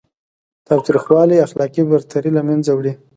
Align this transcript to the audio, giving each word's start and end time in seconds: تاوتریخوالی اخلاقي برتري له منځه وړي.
تاوتریخوالی 0.67 1.43
اخلاقي 1.47 1.81
برتري 1.91 2.31
له 2.37 2.41
منځه 2.49 2.71
وړي. 2.75 2.93